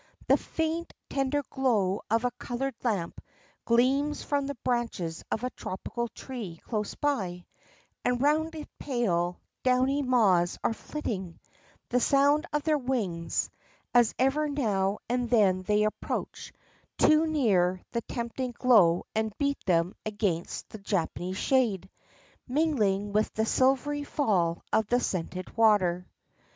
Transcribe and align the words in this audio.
The 0.27 0.35
faint, 0.37 0.95
tender 1.11 1.43
glow 1.47 2.01
of 2.09 2.25
a 2.25 2.31
colored 2.31 2.73
lamp 2.83 3.21
gleams 3.65 4.23
from 4.23 4.47
the 4.47 4.55
branches 4.63 5.23
of 5.29 5.43
a 5.43 5.51
tropical 5.51 6.07
tree 6.07 6.59
close 6.65 6.95
by, 6.95 7.45
and 8.03 8.19
round 8.19 8.55
it 8.55 8.67
pale, 8.79 9.39
downy 9.61 10.01
moths 10.01 10.57
are 10.63 10.73
flitting, 10.73 11.39
the 11.89 11.99
sound 11.99 12.47
of 12.51 12.63
their 12.63 12.79
wings, 12.79 13.51
as 13.93 14.15
every 14.17 14.49
now 14.49 14.97
and 15.07 15.29
then 15.29 15.61
they 15.61 15.83
approach 15.83 16.51
too 16.97 17.27
near 17.27 17.79
the 17.91 18.01
tempting 18.01 18.55
glow 18.57 19.03
and 19.13 19.37
beat 19.37 19.63
them 19.67 19.93
against 20.03 20.67
the 20.69 20.79
Japanese 20.79 21.37
shade, 21.37 21.87
mingling 22.47 23.13
with 23.13 23.31
the 23.35 23.45
silvery 23.45 24.03
fall 24.03 24.63
of 24.73 24.87
the 24.87 24.99
scented 24.99 25.55
water. 25.55 26.07